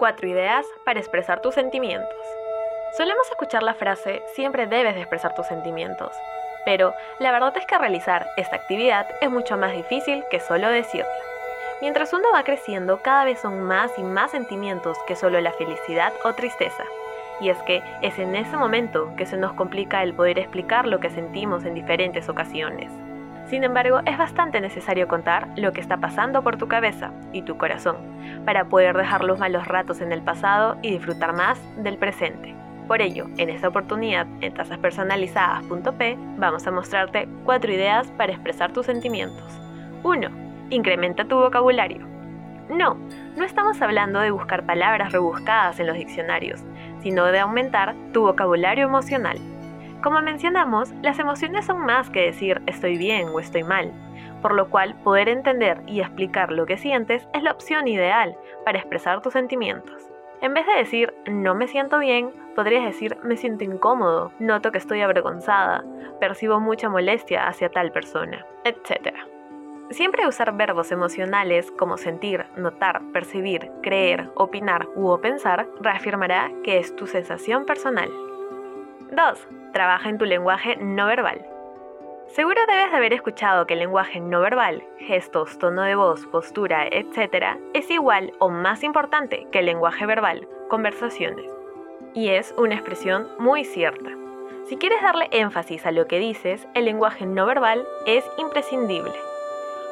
Cuatro 0.00 0.26
ideas 0.26 0.64
para 0.86 0.98
expresar 0.98 1.42
tus 1.42 1.54
sentimientos. 1.54 2.08
Solemos 2.96 3.28
escuchar 3.28 3.62
la 3.62 3.74
frase 3.74 4.22
siempre 4.34 4.66
debes 4.66 4.94
de 4.94 5.02
expresar 5.02 5.34
tus 5.34 5.46
sentimientos, 5.46 6.10
pero 6.64 6.94
la 7.18 7.30
verdad 7.30 7.54
es 7.58 7.66
que 7.66 7.76
realizar 7.76 8.26
esta 8.38 8.56
actividad 8.56 9.06
es 9.20 9.30
mucho 9.30 9.58
más 9.58 9.74
difícil 9.74 10.24
que 10.30 10.40
solo 10.40 10.70
decirla. 10.70 11.04
Mientras 11.82 12.14
uno 12.14 12.32
va 12.32 12.44
creciendo, 12.44 13.02
cada 13.02 13.26
vez 13.26 13.40
son 13.40 13.62
más 13.62 13.90
y 13.98 14.02
más 14.02 14.30
sentimientos 14.30 14.96
que 15.06 15.16
solo 15.16 15.38
la 15.42 15.52
felicidad 15.52 16.14
o 16.24 16.32
tristeza. 16.32 16.84
Y 17.42 17.50
es 17.50 17.58
que 17.64 17.82
es 18.00 18.18
en 18.18 18.34
ese 18.36 18.56
momento 18.56 19.12
que 19.18 19.26
se 19.26 19.36
nos 19.36 19.52
complica 19.52 20.02
el 20.02 20.14
poder 20.14 20.38
explicar 20.38 20.86
lo 20.86 20.98
que 20.98 21.10
sentimos 21.10 21.66
en 21.66 21.74
diferentes 21.74 22.26
ocasiones. 22.30 22.90
Sin 23.50 23.64
embargo, 23.64 23.98
es 24.06 24.16
bastante 24.16 24.60
necesario 24.60 25.08
contar 25.08 25.48
lo 25.56 25.72
que 25.72 25.80
está 25.80 25.96
pasando 25.96 26.44
por 26.44 26.56
tu 26.56 26.68
cabeza 26.68 27.10
y 27.32 27.42
tu 27.42 27.58
corazón, 27.58 27.96
para 28.44 28.66
poder 28.66 28.96
dejar 28.96 29.24
los 29.24 29.40
malos 29.40 29.66
ratos 29.66 30.00
en 30.00 30.12
el 30.12 30.22
pasado 30.22 30.78
y 30.82 30.92
disfrutar 30.92 31.34
más 31.34 31.60
del 31.82 31.98
presente. 31.98 32.54
Por 32.86 33.02
ello, 33.02 33.26
en 33.38 33.50
esta 33.50 33.66
oportunidad, 33.66 34.28
en 34.40 34.54
tasaspersonalizadas.p, 34.54 36.16
vamos 36.38 36.64
a 36.64 36.70
mostrarte 36.70 37.28
cuatro 37.44 37.72
ideas 37.72 38.06
para 38.12 38.32
expresar 38.32 38.72
tus 38.72 38.86
sentimientos. 38.86 39.60
1. 40.04 40.30
Incrementa 40.70 41.24
tu 41.24 41.36
vocabulario. 41.36 42.06
No, 42.68 42.96
no 43.36 43.44
estamos 43.44 43.82
hablando 43.82 44.20
de 44.20 44.30
buscar 44.30 44.64
palabras 44.64 45.10
rebuscadas 45.10 45.80
en 45.80 45.88
los 45.88 45.96
diccionarios, 45.96 46.62
sino 47.02 47.26
de 47.26 47.40
aumentar 47.40 47.96
tu 48.12 48.22
vocabulario 48.22 48.86
emocional. 48.86 49.38
Como 50.02 50.22
mencionamos, 50.22 50.92
las 51.02 51.18
emociones 51.18 51.66
son 51.66 51.84
más 51.84 52.08
que 52.08 52.22
decir 52.22 52.62
estoy 52.66 52.96
bien 52.96 53.28
o 53.28 53.38
estoy 53.38 53.64
mal, 53.64 53.92
por 54.40 54.54
lo 54.54 54.70
cual 54.70 54.94
poder 55.02 55.28
entender 55.28 55.82
y 55.86 56.00
explicar 56.00 56.52
lo 56.52 56.64
que 56.64 56.78
sientes 56.78 57.28
es 57.34 57.42
la 57.42 57.52
opción 57.52 57.86
ideal 57.86 58.34
para 58.64 58.78
expresar 58.78 59.20
tus 59.20 59.34
sentimientos. 59.34 60.08
En 60.40 60.54
vez 60.54 60.66
de 60.66 60.72
decir 60.78 61.14
no 61.26 61.54
me 61.54 61.68
siento 61.68 61.98
bien, 61.98 62.32
podrías 62.56 62.84
decir 62.84 63.18
me 63.22 63.36
siento 63.36 63.64
incómodo, 63.64 64.32
noto 64.38 64.72
que 64.72 64.78
estoy 64.78 65.02
avergonzada, 65.02 65.84
percibo 66.18 66.60
mucha 66.60 66.88
molestia 66.88 67.46
hacia 67.46 67.68
tal 67.68 67.92
persona, 67.92 68.46
etc. 68.64 69.14
Siempre 69.90 70.26
usar 70.26 70.56
verbos 70.56 70.92
emocionales 70.92 71.70
como 71.72 71.98
sentir, 71.98 72.46
notar, 72.56 73.02
percibir, 73.12 73.70
creer, 73.82 74.30
opinar 74.34 74.88
u 74.96 75.14
pensar 75.20 75.68
reafirmará 75.82 76.50
que 76.64 76.78
es 76.78 76.96
tu 76.96 77.06
sensación 77.06 77.66
personal. 77.66 78.08
2. 79.10 79.59
Trabaja 79.72 80.08
en 80.08 80.18
tu 80.18 80.24
lenguaje 80.24 80.76
no 80.76 81.06
verbal. 81.06 81.46
Seguro 82.28 82.60
debes 82.68 82.90
de 82.90 82.96
haber 82.96 83.12
escuchado 83.12 83.66
que 83.66 83.74
el 83.74 83.80
lenguaje 83.80 84.20
no 84.20 84.40
verbal, 84.40 84.84
gestos, 84.98 85.58
tono 85.58 85.82
de 85.82 85.96
voz, 85.96 86.26
postura, 86.26 86.86
etc., 86.86 87.58
es 87.74 87.90
igual 87.90 88.32
o 88.38 88.48
más 88.48 88.84
importante 88.84 89.46
que 89.50 89.60
el 89.60 89.66
lenguaje 89.66 90.06
verbal, 90.06 90.46
conversaciones. 90.68 91.50
Y 92.14 92.28
es 92.28 92.54
una 92.56 92.74
expresión 92.74 93.28
muy 93.38 93.64
cierta. 93.64 94.10
Si 94.68 94.76
quieres 94.76 95.02
darle 95.02 95.28
énfasis 95.32 95.84
a 95.86 95.90
lo 95.90 96.06
que 96.06 96.20
dices, 96.20 96.68
el 96.74 96.84
lenguaje 96.84 97.26
no 97.26 97.46
verbal 97.46 97.84
es 98.06 98.24
imprescindible. 98.38 99.14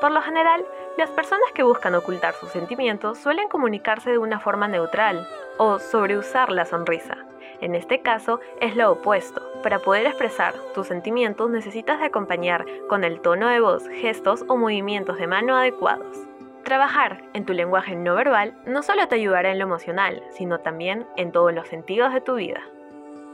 Por 0.00 0.10
lo 0.10 0.20
general, 0.20 0.64
las 0.98 1.10
personas 1.10 1.50
que 1.54 1.62
buscan 1.62 1.94
ocultar 1.94 2.34
sus 2.34 2.50
sentimientos 2.50 3.18
suelen 3.18 3.48
comunicarse 3.48 4.10
de 4.10 4.18
una 4.18 4.40
forma 4.40 4.66
neutral 4.66 5.26
o 5.58 5.78
sobreusar 5.78 6.50
la 6.50 6.64
sonrisa. 6.64 7.16
En 7.64 7.74
este 7.74 8.02
caso 8.02 8.40
es 8.60 8.76
lo 8.76 8.92
opuesto. 8.92 9.40
Para 9.62 9.78
poder 9.78 10.04
expresar 10.04 10.52
tus 10.74 10.88
sentimientos 10.88 11.48
necesitas 11.48 11.98
de 11.98 12.04
acompañar 12.04 12.66
con 12.90 13.04
el 13.04 13.22
tono 13.22 13.48
de 13.48 13.58
voz, 13.58 13.88
gestos 13.88 14.44
o 14.48 14.58
movimientos 14.58 15.16
de 15.16 15.26
mano 15.26 15.56
adecuados. 15.56 16.14
Trabajar 16.62 17.22
en 17.32 17.46
tu 17.46 17.54
lenguaje 17.54 17.96
no 17.96 18.16
verbal 18.16 18.54
no 18.66 18.82
solo 18.82 19.08
te 19.08 19.14
ayudará 19.14 19.50
en 19.50 19.58
lo 19.58 19.64
emocional, 19.64 20.22
sino 20.32 20.60
también 20.60 21.06
en 21.16 21.32
todos 21.32 21.54
los 21.54 21.66
sentidos 21.66 22.12
de 22.12 22.20
tu 22.20 22.34
vida. 22.34 22.60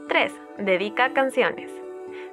3. 0.07 0.33
Dedica 0.59 1.11
canciones. 1.11 1.69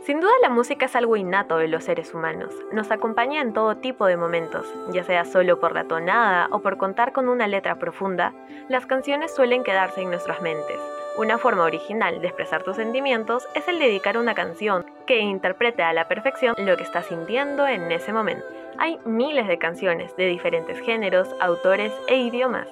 Sin 0.03 0.21
duda 0.21 0.31
la 0.41 0.51
música 0.51 0.87
es 0.87 0.95
algo 0.95 1.17
innato 1.17 1.59
de 1.59 1.67
los 1.67 1.83
seres 1.83 2.15
humanos. 2.15 2.55
Nos 2.71 2.93
acompaña 2.93 3.41
en 3.41 3.53
todo 3.53 3.79
tipo 3.79 4.07
de 4.07 4.17
momentos, 4.17 4.73
ya 4.93 5.03
sea 5.03 5.25
solo 5.25 5.59
por 5.59 5.73
la 5.73 5.83
tonada 5.83 6.47
o 6.53 6.61
por 6.61 6.77
contar 6.77 7.13
con 7.13 7.29
una 7.29 7.49
letra 7.49 7.81
profunda, 7.81 8.35
las 8.69 8.87
canciones 8.87 9.35
suelen 9.35 9.65
quedarse 9.65 10.03
en 10.03 10.11
nuestras 10.11 10.41
mentes. 10.43 10.79
Una 11.19 11.37
forma 11.37 11.65
original 11.65 12.21
de 12.21 12.29
expresar 12.29 12.63
tus 12.63 12.77
sentimientos 12.77 13.49
es 13.57 13.67
el 13.67 13.81
dedicar 13.81 14.19
una 14.19 14.37
canción 14.37 14.87
que 15.05 15.19
interprete 15.19 15.83
a 15.83 15.93
la 15.93 16.07
perfección 16.07 16.55
lo 16.57 16.77
que 16.77 16.85
estás 16.85 17.07
sintiendo 17.07 17.67
en 17.67 17.91
ese 17.91 18.13
momento. 18.13 18.45
Hay 18.79 19.01
miles 19.05 19.49
de 19.49 19.59
canciones 19.59 20.15
de 20.15 20.27
diferentes 20.27 20.79
géneros, 20.79 21.29
autores 21.41 21.93
e 22.07 22.19
idiomas. 22.19 22.69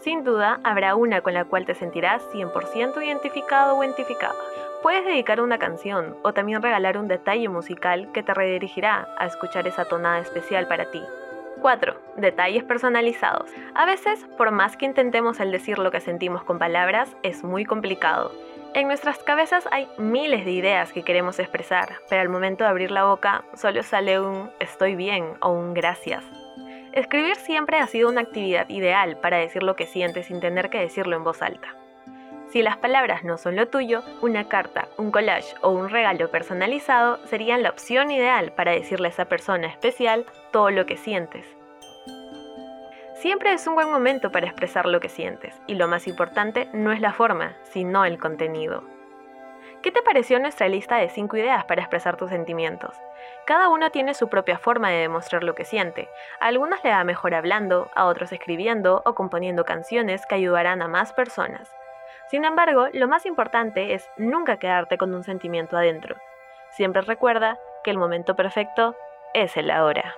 Sin 0.00 0.24
duda, 0.24 0.60
habrá 0.64 0.94
una 0.94 1.20
con 1.20 1.34
la 1.34 1.44
cual 1.44 1.66
te 1.66 1.74
sentirás 1.74 2.22
100% 2.32 3.04
identificado 3.04 3.76
o 3.76 3.84
identificada. 3.84 4.34
Puedes 4.82 5.04
dedicar 5.04 5.42
una 5.42 5.58
canción 5.58 6.16
o 6.22 6.32
también 6.32 6.62
regalar 6.62 6.96
un 6.96 7.06
detalle 7.06 7.50
musical 7.50 8.10
que 8.14 8.22
te 8.22 8.32
redirigirá 8.32 9.08
a 9.18 9.26
escuchar 9.26 9.66
esa 9.66 9.84
tonada 9.84 10.20
especial 10.20 10.66
para 10.66 10.90
ti. 10.90 11.02
4. 11.60 11.94
Detalles 12.16 12.64
personalizados. 12.64 13.50
A 13.74 13.86
veces, 13.86 14.26
por 14.36 14.50
más 14.50 14.76
que 14.76 14.86
intentemos 14.86 15.40
el 15.40 15.52
decir 15.52 15.78
lo 15.78 15.90
que 15.90 16.00
sentimos 16.00 16.42
con 16.42 16.58
palabras, 16.58 17.16
es 17.22 17.44
muy 17.44 17.64
complicado. 17.64 18.32
En 18.72 18.86
nuestras 18.86 19.18
cabezas 19.18 19.68
hay 19.72 19.88
miles 19.98 20.44
de 20.44 20.52
ideas 20.52 20.92
que 20.92 21.02
queremos 21.02 21.38
expresar, 21.38 21.96
pero 22.08 22.22
al 22.22 22.28
momento 22.28 22.64
de 22.64 22.70
abrir 22.70 22.90
la 22.90 23.04
boca 23.04 23.44
solo 23.54 23.82
sale 23.82 24.20
un 24.20 24.50
estoy 24.60 24.94
bien 24.94 25.34
o 25.40 25.50
un 25.50 25.74
gracias. 25.74 26.24
Escribir 26.92 27.36
siempre 27.36 27.78
ha 27.78 27.86
sido 27.86 28.08
una 28.08 28.20
actividad 28.20 28.68
ideal 28.68 29.18
para 29.18 29.38
decir 29.38 29.62
lo 29.62 29.76
que 29.76 29.86
sientes 29.86 30.26
sin 30.26 30.40
tener 30.40 30.70
que 30.70 30.78
decirlo 30.78 31.16
en 31.16 31.24
voz 31.24 31.42
alta. 31.42 31.79
Si 32.50 32.62
las 32.62 32.78
palabras 32.78 33.22
no 33.22 33.38
son 33.38 33.54
lo 33.54 33.68
tuyo, 33.68 34.02
una 34.22 34.48
carta, 34.48 34.88
un 34.96 35.12
collage 35.12 35.54
o 35.62 35.70
un 35.70 35.88
regalo 35.88 36.32
personalizado 36.32 37.24
serían 37.26 37.62
la 37.62 37.70
opción 37.70 38.10
ideal 38.10 38.52
para 38.52 38.72
decirle 38.72 39.06
a 39.06 39.10
esa 39.10 39.26
persona 39.26 39.68
especial 39.68 40.26
todo 40.50 40.70
lo 40.70 40.84
que 40.84 40.96
sientes. 40.96 41.46
Siempre 43.14 43.52
es 43.52 43.64
un 43.68 43.76
buen 43.76 43.88
momento 43.88 44.32
para 44.32 44.46
expresar 44.46 44.86
lo 44.86 44.98
que 44.98 45.08
sientes, 45.08 45.54
y 45.68 45.76
lo 45.76 45.86
más 45.86 46.08
importante 46.08 46.68
no 46.72 46.90
es 46.90 47.00
la 47.00 47.12
forma, 47.12 47.54
sino 47.64 48.04
el 48.04 48.18
contenido. 48.18 48.82
¿Qué 49.80 49.92
te 49.92 50.02
pareció 50.02 50.40
nuestra 50.40 50.68
lista 50.68 50.96
de 50.96 51.08
5 51.08 51.36
ideas 51.36 51.64
para 51.66 51.82
expresar 51.82 52.16
tus 52.16 52.30
sentimientos? 52.30 52.96
Cada 53.46 53.68
uno 53.68 53.90
tiene 53.90 54.14
su 54.14 54.28
propia 54.28 54.58
forma 54.58 54.90
de 54.90 54.98
demostrar 54.98 55.44
lo 55.44 55.54
que 55.54 55.64
siente. 55.64 56.08
A 56.40 56.48
algunos 56.48 56.82
le 56.82 56.90
va 56.90 57.04
mejor 57.04 57.34
hablando, 57.34 57.90
a 57.94 58.06
otros 58.06 58.32
escribiendo 58.32 59.02
o 59.04 59.14
componiendo 59.14 59.64
canciones 59.64 60.26
que 60.26 60.34
ayudarán 60.34 60.82
a 60.82 60.88
más 60.88 61.12
personas. 61.12 61.70
Sin 62.30 62.44
embargo, 62.44 62.86
lo 62.92 63.08
más 63.08 63.26
importante 63.26 63.92
es 63.92 64.08
nunca 64.16 64.58
quedarte 64.58 64.98
con 64.98 65.12
un 65.14 65.24
sentimiento 65.24 65.76
adentro. 65.76 66.16
Siempre 66.70 67.02
recuerda 67.02 67.58
que 67.82 67.90
el 67.90 67.98
momento 67.98 68.36
perfecto 68.36 68.94
es 69.34 69.56
el 69.56 69.68
ahora. 69.68 70.14